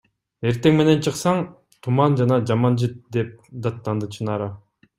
Эртең 0.51 0.79
менен 0.79 1.03
чыксаң— 1.07 1.43
туман 1.87 2.17
жана 2.23 2.41
жаман 2.53 2.81
жыт,– 2.85 2.99
деп 3.19 3.39
даттанды 3.67 4.13
Чынара. 4.17 4.53